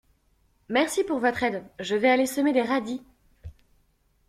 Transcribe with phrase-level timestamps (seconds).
[0.69, 3.03] Merci pour votre aide, je vais aller semer des radis.